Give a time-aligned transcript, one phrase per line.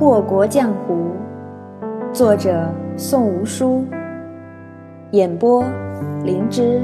[0.00, 1.10] 祸国浆糊，
[2.10, 3.84] 作者宋无书，
[5.10, 5.62] 演播
[6.24, 6.82] 灵芝。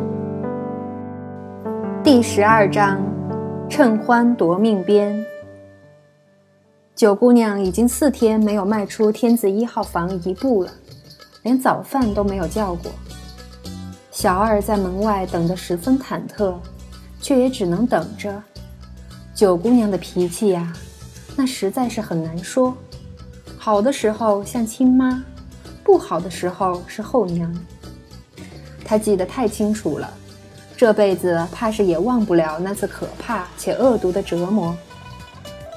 [2.05, 3.01] 第十二章，
[3.71, 5.25] 趁欢夺命鞭。
[6.95, 10.71] 九姑娘已经四天没有迈出天子一号房一步了，
[11.43, 12.93] 连早饭都没有叫过。
[14.11, 16.53] 小二在门外等得十分忐忑，
[17.23, 18.43] 却也只能等着。
[19.35, 20.71] 九姑娘的脾气呀，
[21.35, 22.77] 那实在是很难说。
[23.67, 25.21] 好的时候像亲妈，
[25.83, 27.53] 不好的时候是后娘。
[28.85, 30.09] 她记得太清楚了，
[30.77, 34.73] 这辈子怕是也忘不了那次可怕且恶毒的折磨。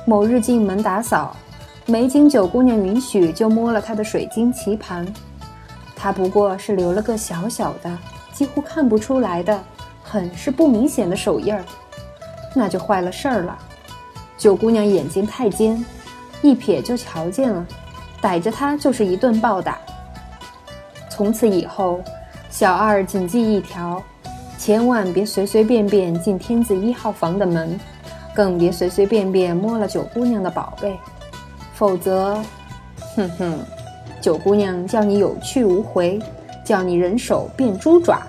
[0.05, 1.35] 某日进门打扫，
[1.87, 5.11] 没经九姑娘允许就摸了她的水晶棋盘，
[5.95, 7.97] 她不过是留了个小小的、
[8.31, 9.59] 几乎看不出来的、
[10.03, 11.65] 很是不明显的手印儿。
[12.53, 13.57] 那就坏了事儿了。
[14.37, 15.83] 九姑娘眼睛太尖，
[16.41, 17.65] 一瞥就瞧见了，
[18.21, 19.77] 逮着他就是一顿暴打。
[21.09, 22.01] 从此以后，
[22.49, 24.01] 小二谨记一条：
[24.57, 27.79] 千万别随随便便进天子一号房的门，
[28.33, 30.97] 更别随随便便摸了九姑娘的宝贝，
[31.73, 32.41] 否则，
[33.15, 33.59] 哼哼，
[34.21, 36.19] 九姑娘叫你有去无回，
[36.63, 38.21] 叫你人手变猪爪。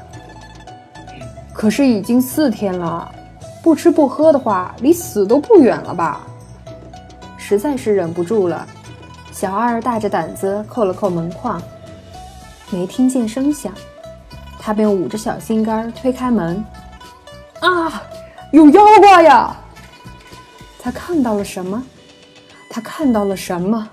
[1.53, 3.11] 可是已经四天了。
[3.63, 6.27] 不吃不喝的话，离死都不远了吧？
[7.51, 8.65] 实在是忍不住了，
[9.33, 11.61] 小二大着胆子扣了扣门框，
[12.71, 13.73] 没听见声响，
[14.57, 16.65] 他便捂着小心肝推开门。
[17.59, 18.05] 啊，
[18.53, 19.57] 有妖怪呀！
[20.79, 21.85] 他看到了什么？
[22.71, 23.91] 他看到了什么？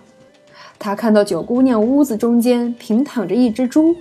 [0.78, 3.96] 他看到九姑娘屋子中间平躺着一只猪，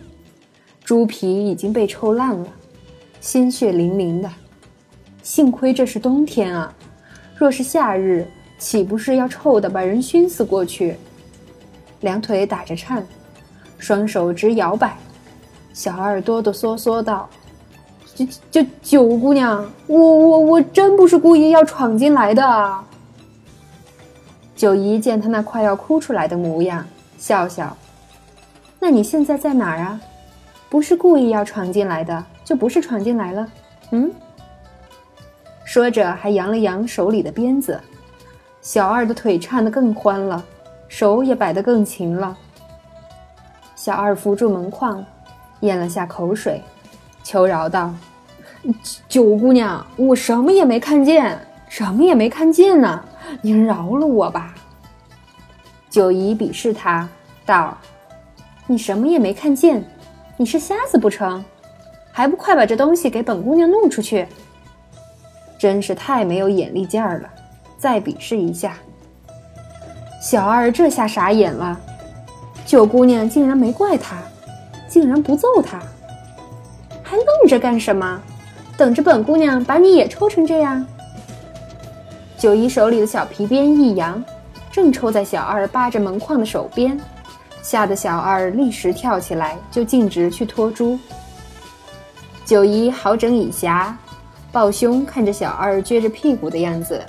[0.84, 2.46] 猪皮已经被抽烂了，
[3.22, 4.30] 鲜血淋淋的。
[5.22, 6.70] 幸亏这是冬天啊，
[7.38, 10.96] 若是夏日，岂不是要臭的把人熏死过去？
[12.00, 13.06] 两腿打着颤，
[13.78, 14.96] 双手直摇摆，
[15.72, 17.28] 小二哆哆嗦嗦道
[18.14, 22.74] ：“就就九姑娘，我我我真不是故意要闯进来的。”
[24.54, 26.86] 九姨见他那快要哭出来的模样，
[27.18, 27.76] 笑笑
[28.80, 30.00] ：“那你现在在哪儿啊？
[30.68, 33.48] 不是故意要闯进来的，就不是闯进来了。
[33.90, 34.10] 嗯？”
[35.64, 37.80] 说着，还扬了扬手里的鞭子。
[38.66, 40.44] 小二的腿颤得更欢了，
[40.88, 42.36] 手也摆得更勤了。
[43.76, 45.04] 小二扶住门框，
[45.60, 46.60] 咽了下口水，
[47.22, 47.94] 求饶道
[49.08, 51.38] ：“九姑娘，我什么也没看见，
[51.68, 53.04] 什么也没看见呢，
[53.40, 54.52] 您饶了我吧。”
[55.88, 57.08] 九姨鄙视他，
[57.44, 57.78] 道
[58.66, 59.80] ：“你什么也没看见，
[60.36, 61.44] 你是瞎子不成？
[62.10, 64.26] 还不快把这东西给本姑娘弄出去！”
[65.56, 67.30] 真是太没有眼力劲儿了！
[67.78, 68.76] 再比试一下。
[70.22, 71.78] 小二这下傻眼了，
[72.64, 74.16] 九姑娘竟然没怪他，
[74.88, 75.80] 竟然不揍他，
[77.02, 78.20] 还愣着干什么？
[78.76, 80.84] 等着本姑娘把你也抽成这样？
[82.36, 84.22] 九姨手里的小皮鞭一扬，
[84.70, 86.98] 正抽在小二扒着门框的手边，
[87.62, 90.98] 吓得小二立时跳起来，就径直去拖猪。
[92.44, 93.92] 九姨好整以暇。
[94.52, 97.04] 抱胸看着小二撅着屁股的样子，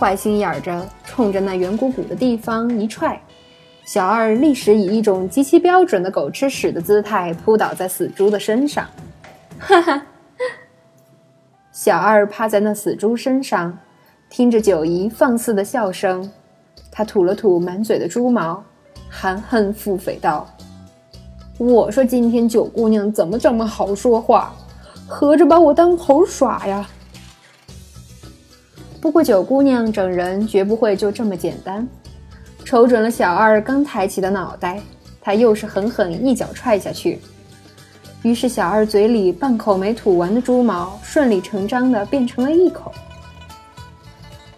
[0.00, 3.20] 坏心眼儿着冲着那圆鼓鼓的地方一踹，
[3.84, 8.86] 小二立时以一种极其标准的狗吃屎的姿态扑倒在死猪的身上。
[9.58, 10.02] 哈哈！
[11.70, 13.78] 小二趴在那死猪身上，
[14.30, 16.32] 听着九姨放肆的笑声，
[16.90, 18.64] 他吐了吐满嘴的猪毛，
[19.10, 20.48] 含恨腹诽道
[21.60, 24.54] ：“我说今天九姑娘怎么这么好说话？”
[25.06, 26.88] 合着把我当猴耍呀！
[29.00, 31.88] 不过九姑娘整人绝不会就这么简单，
[32.64, 34.78] 瞅准了小二刚抬起的脑袋，
[35.20, 37.18] 她又是狠狠一脚踹下去。
[38.22, 42.92] 于是小二嘴里半口没吐完的猪毛，顺理成章的变成了一口。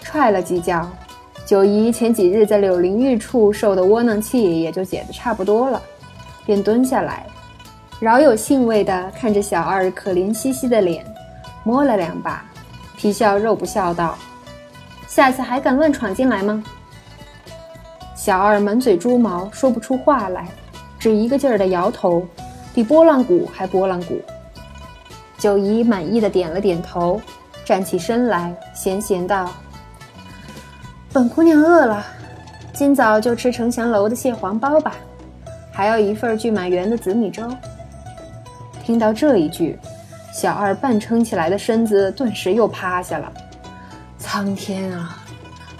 [0.00, 0.90] 踹了几脚，
[1.46, 5.80] 九姨前几日在柳林玉处受的窝囊气也就解得差不多了，
[6.44, 7.24] 便蹲下来。
[8.00, 11.06] 饶有兴味地看着小二可怜兮兮的脸，
[11.62, 12.44] 摸了两把，
[12.96, 14.18] 皮笑肉不笑道
[15.14, 16.64] ：“下次还敢乱闯进来吗？”
[18.16, 20.48] 小二满嘴猪毛，说不出话来，
[20.98, 22.26] 只一个劲儿地摇头，
[22.72, 24.18] 比拨浪鼓还拨浪鼓。
[25.36, 27.20] 九姨满意的点了点头，
[27.62, 29.50] 站起身来，闲闲道
[31.12, 32.02] ：“本姑娘饿了，
[32.72, 34.94] 今早就吃城祥楼的蟹黄包吧，
[35.70, 37.46] 还要一份聚满园的紫米粥。”
[38.82, 39.78] 听到这一句，
[40.32, 43.30] 小二半撑起来的身子顿时又趴下了。
[44.32, 45.22] 苍天啊，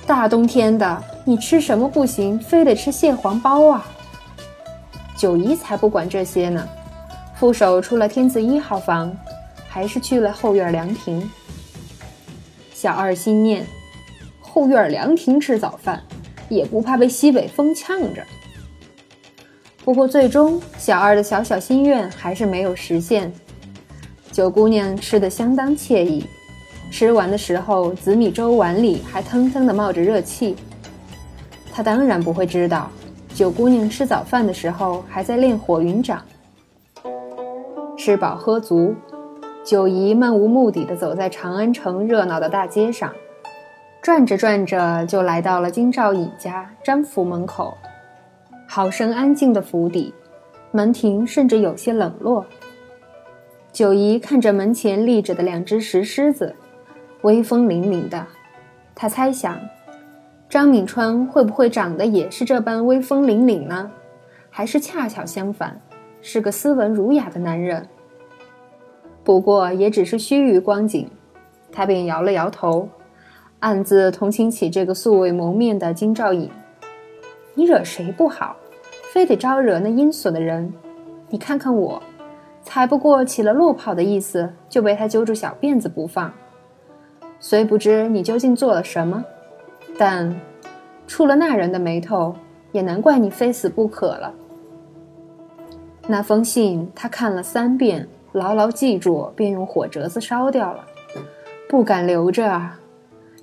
[0.07, 3.87] 大冬天的，你吃什么不行，非得吃蟹黄包啊？
[5.17, 6.69] 九姨才不管这些呢，
[7.35, 9.11] 副手出了天字一号房，
[9.67, 11.31] 还是去了后院凉亭。
[12.75, 13.67] 小二心念，
[14.43, 16.03] 后院凉亭吃早饭，
[16.51, 18.23] 也不怕被西北风呛着。
[19.83, 23.33] 不过最终，小二的小小心愿还是没有实现。
[24.31, 26.27] 九姑娘吃的相当惬意，
[26.93, 30.55] 吃完的时候，紫米粥碗里还腾腾地冒着热气。
[31.73, 32.91] 他当然不会知道，
[33.35, 36.23] 九姑娘吃早饭的时候还在练火云掌。
[37.97, 38.95] 吃饱喝足，
[39.65, 43.11] 九姨漫无目的的走在长安城热闹的大街上，
[44.03, 47.73] 转着转着就来到了金兆尹家张府门口。
[48.69, 50.13] 好生安静的府邸，
[50.71, 52.45] 门庭甚至有些冷落。
[53.73, 56.55] 九姨看着门前立着的两只石狮子，
[57.23, 58.27] 威风凛凛的。
[58.95, 59.59] 他猜想，
[60.49, 63.91] 张敏川会不会长得也是这般威风凛凛呢？
[64.51, 65.81] 还是恰巧相反，
[66.21, 67.89] 是个斯文儒雅的男人？
[69.25, 71.09] 不过也只是须臾光景，
[71.71, 72.89] 他便摇了摇头，
[73.61, 76.51] 暗自同情起这个素未谋面的金兆尹。
[77.55, 78.57] 你惹谁不好，
[79.13, 80.73] 非得招惹那阴损的人？
[81.31, 82.03] 你看看我。
[82.65, 86.33] 才不过起了落跑的意思，就被他揪住小辫子不放。
[87.45, 89.25] 虽不知你究竟做了什么，
[89.99, 90.33] 但
[91.09, 92.37] 触了那人的眉头，
[92.71, 94.33] 也难怪你非死不可了。
[96.07, 100.85] 那封信他看了三遍，牢牢记住，便用火折子烧掉了，
[101.69, 102.79] 不敢留着啊！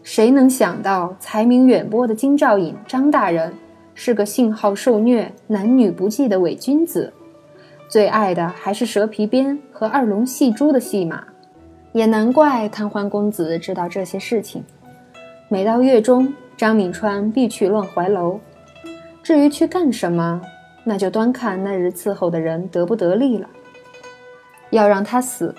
[0.01, 3.54] 谁能想到才名远播的金兆尹张大人，
[3.94, 7.12] 是个性好受虐、男女不忌的伪君子。
[7.90, 11.25] 最爱的还是蛇皮鞭和二龙戏珠的戏码，
[11.91, 14.63] 也难怪贪欢公子知道这些事情。
[15.47, 18.39] 每到月中，张敏川必去乱怀楼。
[19.24, 20.41] 至于去干什么，
[20.83, 23.47] 那就端看那日伺候的人得不得力了。
[24.69, 25.53] 要让他死，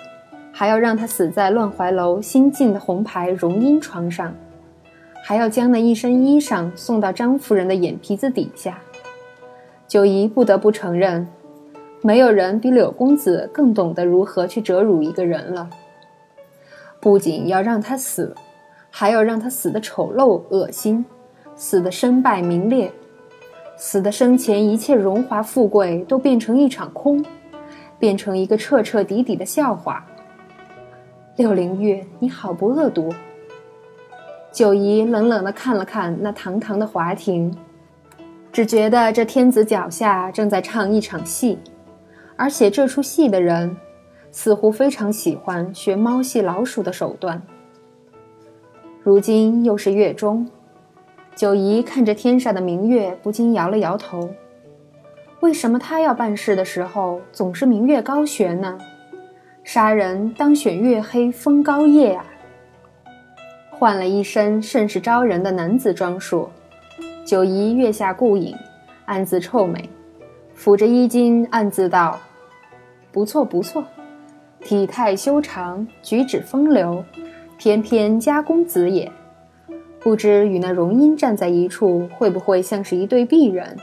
[0.52, 4.32] 还要让他死在乱怀楼新进的红牌荣荫床上，
[5.24, 8.78] 还要将那一身衣裳送到张夫人的眼皮子底下。
[9.88, 11.26] 九姨不得不承认。
[12.02, 15.68] 没有人比柳公子更懂得如何去折辱一个人了。
[17.00, 18.34] 不仅要让他死，
[18.90, 21.04] 还要让他死的丑陋恶心，
[21.56, 22.92] 死的身败名裂，
[23.76, 27.24] 死的生前一切荣华富贵都变成一场空，
[27.98, 30.06] 变成一个彻彻底底的笑话。
[31.36, 33.14] 柳灵月，你好不恶毒！
[34.52, 37.56] 九姨冷冷地看了看那堂堂的华庭，
[38.52, 41.58] 只觉得这天子脚下正在唱一场戏。
[42.36, 43.76] 而且这出戏的人，
[44.30, 47.40] 似乎非常喜欢学猫戏老鼠的手段。
[49.02, 50.48] 如今又是月中，
[51.34, 54.30] 九姨看着天上的明月，不禁摇了摇头。
[55.40, 58.78] 为什么他要办事的时候总是明月高悬呢？
[59.64, 62.24] 杀人当选月黑风高夜啊！
[63.70, 66.50] 换了一身甚是招人的男子装束，
[67.24, 68.54] 九姨月下顾影，
[69.06, 69.88] 暗自臭美，
[70.54, 72.18] 抚着衣襟，暗自道。
[73.12, 73.82] 不错不错，
[74.62, 77.02] 体态修长，举止风流，
[77.56, 79.10] 偏偏家公子也。
[79.98, 83.76] 不知与那荣英站在一处，会不会像是一对璧人？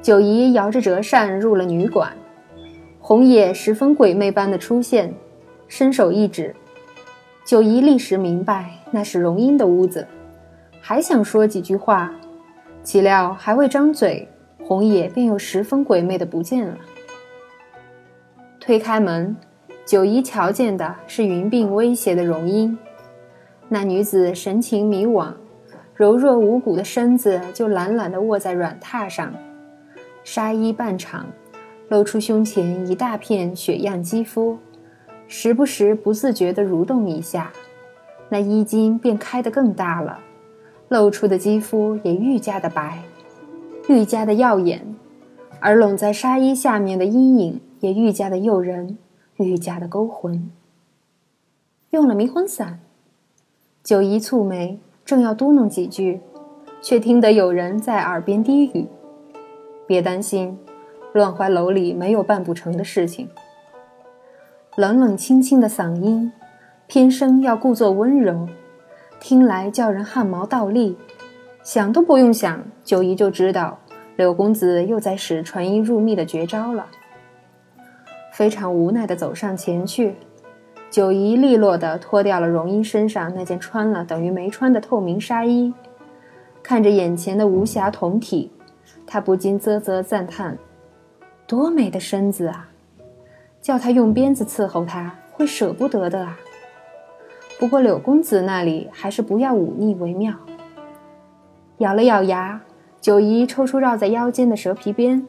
[0.00, 2.12] 九姨摇着折扇入了女馆，
[3.00, 5.12] 红野十分鬼魅般的出现，
[5.66, 6.54] 伸手一指，
[7.44, 10.06] 九姨立时明白那是荣英的屋子，
[10.80, 12.14] 还想说几句话，
[12.82, 14.28] 岂料还未张嘴，
[14.62, 16.78] 红野便又十分鬼魅的不见了。
[18.68, 19.34] 推开门，
[19.86, 22.76] 九姨瞧见的是云鬓威胁的容英。
[23.66, 25.32] 那女子神情迷惘，
[25.94, 29.32] 柔弱无骨的身子就懒懒地卧在软榻上，
[30.22, 31.24] 纱衣半敞，
[31.88, 34.58] 露出胸前一大片雪样肌肤，
[35.26, 37.50] 时不时不自觉地蠕动一下，
[38.28, 40.18] 那衣襟便开得更大了，
[40.90, 42.98] 露出的肌肤也愈加的白，
[43.88, 44.94] 愈加的耀眼，
[45.58, 47.60] 而拢在纱衣下面的阴影。
[47.80, 48.98] 也愈加的诱人，
[49.36, 50.50] 愈加的勾魂。
[51.90, 52.80] 用了迷魂散，
[53.82, 56.20] 九姨蹙眉，正要嘟囔几句，
[56.82, 58.86] 却听得有人在耳边低语
[59.86, 60.58] ：“别担心，
[61.12, 63.28] 乱怀楼里没有办不成的事情。”
[64.76, 66.30] 冷冷清清的嗓音，
[66.86, 68.48] 偏生要故作温柔，
[69.18, 70.96] 听来叫人汗毛倒立。
[71.62, 73.78] 想都不用想，九姨就知道
[74.16, 76.86] 柳公子又在使传音入密的绝招了。
[78.38, 80.14] 非常无奈地走上前去，
[80.92, 85.74] 九姨利落地脱掉了荣英身上那件穿了等于没穿的透明纱衣，
[86.62, 88.48] 看着眼前的无瑕酮体，
[89.04, 90.56] 她不禁啧啧赞叹
[91.48, 92.68] ：“多美的身子啊！
[93.60, 96.38] 叫他用鞭子伺候她，会舍不得的啊。
[97.58, 100.32] 不过柳公子那里还是不要忤逆为妙。”
[101.78, 102.60] 咬了咬牙，
[103.00, 105.26] 九姨抽出绕在腰间的蛇皮鞭，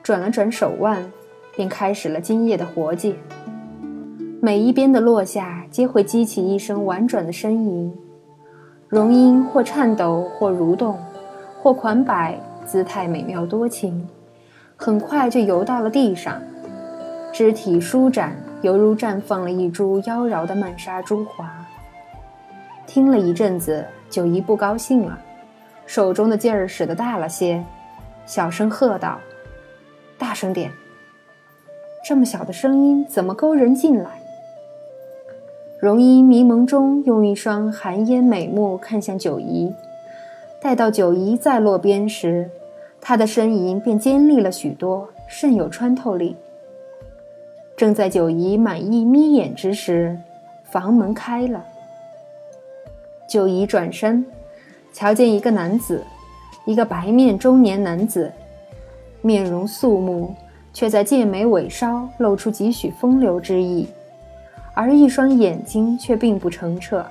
[0.00, 1.10] 转了转手腕，
[1.56, 3.16] 便开始了今夜的活计。
[4.40, 7.92] 每一鞭的落下，皆会激起一声婉转的呻吟。
[8.88, 10.96] 容音或颤抖，或蠕动，
[11.60, 14.06] 或款摆，姿态美妙多情。
[14.76, 16.40] 很快就游到了地上，
[17.32, 21.50] 肢体舒展，犹如绽放了一株妖娆的曼莎珠华。
[22.86, 25.18] 听了一阵子，九姨不高兴了，
[25.86, 27.64] 手中的劲儿使得大了些，
[28.26, 29.18] 小声喝道
[30.18, 30.70] ：“大声点！
[32.08, 34.10] 这么小的声音，怎么勾人进来？”
[35.80, 39.74] 容音迷蒙中，用一双寒烟美目看向九姨。
[40.62, 42.48] 待到九姨再落边时，
[43.00, 46.36] 她的身影便尖利了许多，甚有穿透力。
[47.76, 50.16] 正在九姨满意眯眼之时，
[50.62, 51.66] 房门开了。
[53.28, 54.24] 九姨转身，
[54.92, 56.04] 瞧见一个男子，
[56.66, 58.32] 一个白面中年男子，
[59.22, 60.32] 面容肃穆，
[60.76, 63.88] 却在剑眉尾梢露出几许风流之意。
[64.74, 67.02] 而一双眼睛却并不澄澈，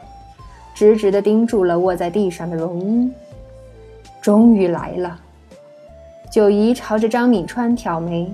[0.76, 3.12] 直直地盯住了卧在地上的容英。
[4.22, 5.20] 终于来了，
[6.30, 8.32] 九姨朝着张敏川挑眉，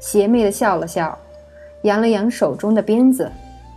[0.00, 1.16] 邪魅地笑了笑，
[1.82, 3.30] 扬了扬手中的鞭子，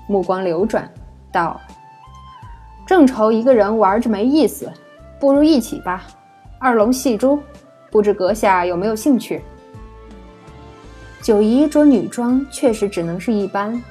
[0.07, 0.89] 目光流转，
[1.31, 1.61] 道
[2.87, 4.71] ：“正愁一个人玩着没意思，
[5.19, 6.07] 不如一起吧。
[6.57, 7.39] 二龙戏珠，
[7.91, 9.43] 不知阁下有没有兴趣？”
[11.25, 13.81] 九姨着女装，确实只能是一般。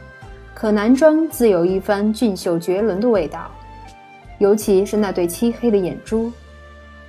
[0.55, 3.50] 可男装自有一番俊秀绝伦的味道，
[4.38, 6.31] 尤其是那对漆黑的眼珠，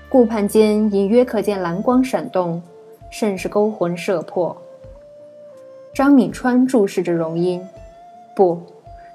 [0.10, 2.60] 顾盼间隐约可见蓝光闪动，
[3.12, 4.60] 甚是勾魂摄魄。
[5.94, 7.62] 张敏川注视着荣音，
[8.36, 8.60] 不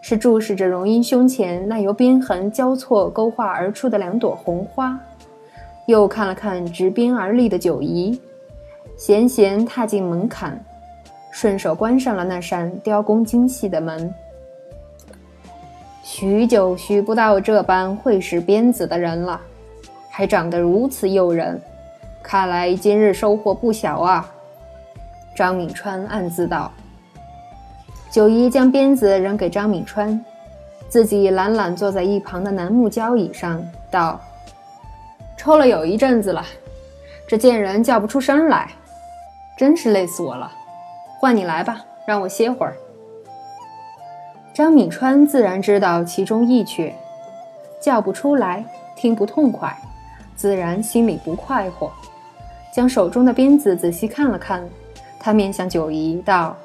[0.00, 4.96] 是注视着荣音胸前那由鞭痕交错勾画而出的两朵红花，
[5.86, 8.20] 又看了看执鞭而立的九姨，
[8.96, 10.64] 闲闲踏进门槛。
[11.30, 14.12] 顺手关上了那扇雕工精细的门。
[16.02, 19.40] 许久许不到这般会使鞭子的人了，
[20.10, 21.60] 还长得如此诱人，
[22.22, 24.28] 看来今日收获不小啊！
[25.36, 26.70] 张敏川暗自道。
[28.10, 30.22] 九姨将鞭子扔给张敏川，
[30.88, 34.20] 自己懒懒坐在一旁的楠木交椅上，道
[35.38, 36.44] ：“抽了有一阵子了，
[37.28, 38.68] 这贱人叫不出声来，
[39.56, 40.50] 真是累死我了。”
[41.20, 42.74] 换你来吧，让我歇会儿。
[44.54, 46.94] 张敏川自然知道其中意趣，
[47.78, 48.64] 叫不出来，
[48.96, 49.76] 听不痛快，
[50.34, 51.92] 自然心里不快活。
[52.72, 54.66] 将手中的鞭子仔细看了看，
[55.18, 56.56] 他面向九姨道：“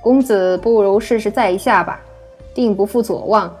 [0.00, 2.00] 公子不如试试在一下吧，
[2.54, 3.54] 定不负左望。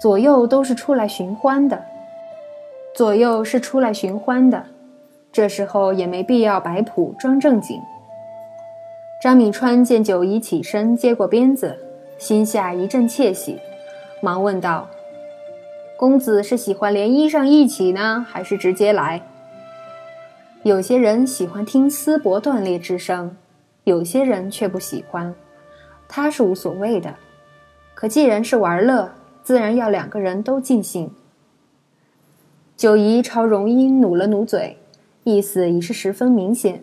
[0.00, 1.84] 左右都是出来寻欢的，
[2.94, 4.64] 左右是出来寻欢的，
[5.30, 7.78] 这时候也没必要摆谱装正经。”
[9.22, 11.78] 张敏川见九姨起身接过鞭子，
[12.18, 13.56] 心下一阵窃喜，
[14.20, 14.88] 忙问道
[15.96, 19.22] ：“公子是喜欢连衣裳一起呢，还是直接来？”
[20.64, 23.36] 有些人喜欢听丝帛断裂之声，
[23.84, 25.32] 有些人却不喜欢。
[26.08, 27.14] 他是无所谓的，
[27.94, 29.12] 可既然是玩乐，
[29.44, 31.08] 自然要两个人都尽兴。
[32.76, 34.78] 九姨朝容音努了努嘴，
[35.22, 36.82] 意思已是十分明显。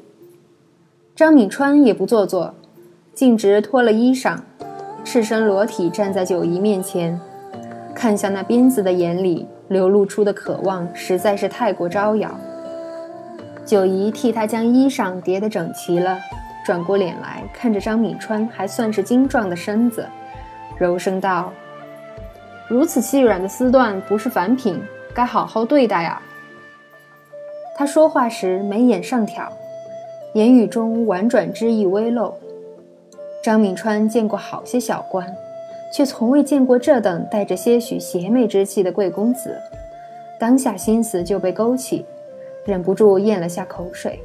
[1.20, 2.54] 张敏川也不做作，
[3.14, 4.38] 径直脱了衣裳，
[5.04, 7.20] 赤身裸体站在九姨面前，
[7.94, 12.32] 看向那鞭子的眼里流露出的渴望实在是太过招摇。
[13.66, 16.18] 九姨替他将衣裳叠得整齐了，
[16.66, 20.08] 转过脸来看着张敏川还算是精壮的身子，
[20.78, 21.52] 柔声道
[22.70, 24.82] ：“如此细软的丝缎不是凡品，
[25.14, 26.22] 该好好对待啊。”
[27.76, 29.52] 他说话时眉眼上挑。
[30.34, 32.34] 言语中婉转之意微露。
[33.44, 35.34] 张敏川见过好些小官，
[35.94, 39.58] 却从未见过这等带着些许邪魅之气的贵公子，
[40.40, 42.06] 当下心思就被勾起，
[42.66, 44.20] 忍不住咽了下口水。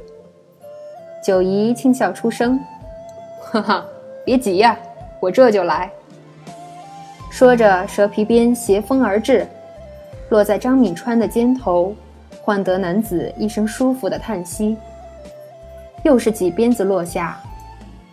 [1.23, 2.59] 九姨轻笑出声
[3.41, 3.85] ：“哈哈，
[4.23, 4.77] 别急呀，
[5.19, 5.89] 我这就来。”
[7.31, 9.47] 说着，蛇皮鞭斜风而至，
[10.29, 11.95] 落在张敏川的肩头，
[12.41, 14.77] 换得男子一声舒服的叹息。
[16.05, 17.35] 又是几鞭子落下，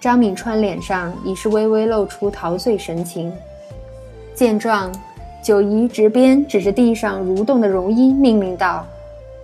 [0.00, 3.30] 张敏川脸上已是微微露出陶醉神情。
[4.34, 4.90] 见状，
[5.42, 8.86] 九姨执鞭指着地上蠕动的荣英，命令道：“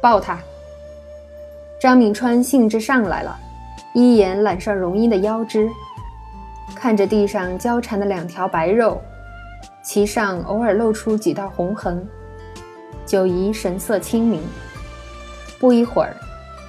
[0.01, 0.39] 抱他。”
[1.79, 3.39] 张敏川兴致上来了，
[3.93, 5.69] 一眼揽上荣英的腰肢，
[6.75, 8.99] 看着地上交缠的两条白肉，
[9.83, 12.03] 其上偶尔露出几道红痕。
[13.05, 14.41] 九姨神色清明。
[15.61, 16.17] 不一会儿，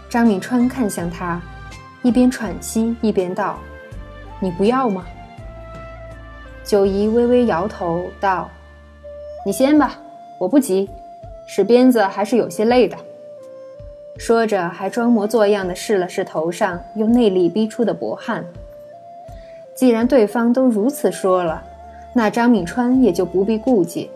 [0.09, 1.41] 张敏川看向他，
[2.01, 3.60] 一边喘息一边道
[4.39, 5.06] ：“你不要吗？”
[6.63, 8.50] 九姨微微摇头道。
[9.46, 9.98] 你先吧，
[10.38, 10.89] 我不急，
[11.48, 12.96] 使鞭子还是有些累的。
[14.18, 18.46] 说着，还装模作样的试了试头上用内力逼出的薄汗。
[19.74, 21.63] 既然对方都如此说了，
[22.13, 24.12] 那张敏川也就不必顾忌。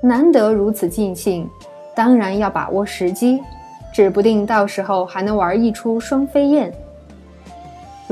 [0.00, 1.46] 难得如此尽兴，
[1.94, 3.42] 当然要把握时机，
[3.92, 6.72] 指不定到时候还能玩一出双飞燕。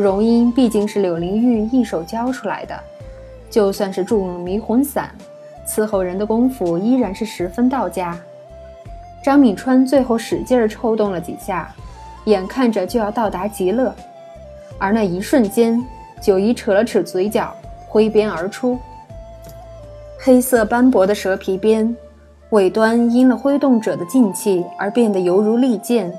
[0.02, 2.78] 荣英毕竟是柳灵玉一手教出来的，
[3.50, 5.11] 就算是中了迷魂散。
[5.67, 8.17] 伺候人的功夫依然是十分到家。
[9.23, 11.75] 张敏川最后使劲儿抽动了几下，
[12.26, 13.93] 眼看着就要到达极乐，
[14.78, 15.85] 而那一瞬间，
[16.21, 17.52] 九姨扯了扯嘴角，
[17.88, 18.78] 挥鞭而出。
[20.21, 21.95] 黑色斑驳的蛇皮鞭，
[22.50, 26.12] 尾端因了挥动者的劲气而变得犹如利剑，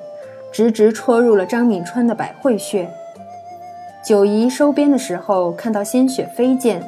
[0.52, 2.90] 直直戳入了张敏川的百会穴。
[4.10, 6.82] 九姨收鞭的时候，看到鲜血飞溅。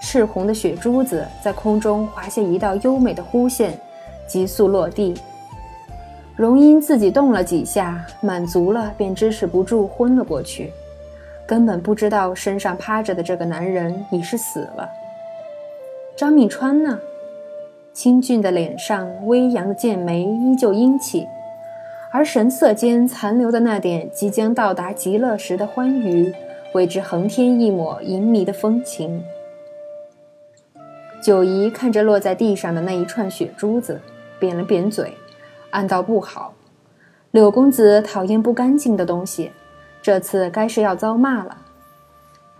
[0.00, 3.78] 赤红的血珠子在空中划下一道优美的弧线，
[4.26, 5.14] 急速落地。
[6.34, 10.72] 荣英自己动了几下，满足了，便支持不住昏了过去，
[11.46, 14.90] 根本不知道身上趴着的这个男人已是死了。
[16.16, 16.98] 张敏川呢？
[17.92, 21.24] 清俊的脸上微扬的剑眉依旧英气，
[22.10, 26.34] 而神色间残留的那点即将到达极乐时的欢愉，
[26.74, 29.22] 为之横添一抹淫迷的风情。
[31.22, 34.00] 九姨看着落在地上的那一串血珠子，
[34.38, 35.14] 扁了扁嘴，
[35.70, 36.54] 暗道不好。
[37.32, 39.50] 柳公子讨厌不干净的东西，
[40.00, 41.58] 这次该是要遭骂了。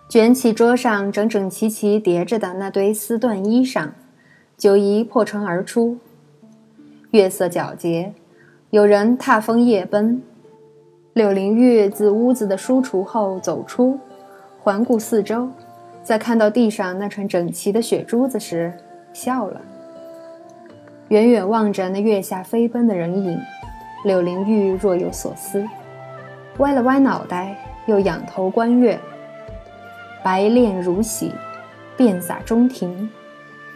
[0.09, 3.91] 卷起桌上整整齐齐叠着的那堆丝缎衣裳，
[4.57, 5.99] 九姨破窗而出。
[7.13, 8.13] 月色皎洁，
[8.71, 10.23] 有人踏风夜奔。
[11.15, 13.99] 柳灵玉自屋子的书橱后走出，
[14.69, 15.49] 环顾四周。
[16.03, 18.71] 在看到地上那串整齐的血珠子时，
[19.15, 19.63] 笑了。
[21.09, 23.41] 远远望着那月下飞奔的人影，
[24.05, 25.67] 柳灵玉若有所思，
[26.59, 29.01] 歪了歪脑袋，又仰头观月。
[30.23, 31.33] 白练如洗，
[31.97, 33.09] 遍洒中庭，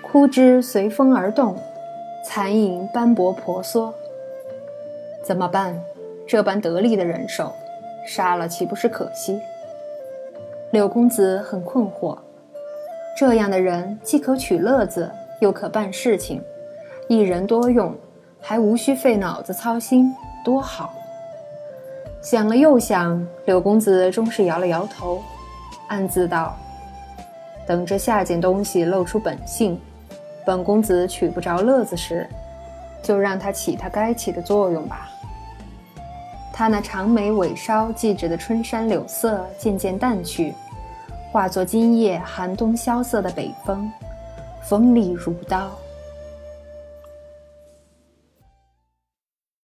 [0.03, 1.57] 枯枝随风而动，
[2.23, 3.95] 残影斑驳婆娑。
[5.25, 5.75] 怎么办？
[6.27, 7.51] 这般得力的人手，
[8.07, 9.41] 杀了岂不是可惜？
[10.73, 12.17] 柳公子很困惑，
[13.15, 16.43] 这样的人既可取乐子，又可办事情，
[17.09, 17.95] 一人多用，
[18.41, 20.11] 还无需费脑子操心，
[20.43, 20.95] 多好。
[22.23, 25.21] 想了又想，柳公子终是摇了摇头，
[25.89, 26.57] 暗自道
[27.69, 29.79] ：“等这下件东西露出本性，
[30.47, 32.27] 本公子取不着乐子时，
[33.03, 35.11] 就让他起他该起的作用吧。”
[36.53, 40.55] 他那长眉尾梢系着的春山柳色渐渐淡去，
[41.33, 43.91] 化作今夜寒冬萧瑟的北风，
[44.63, 45.71] 锋利如刀。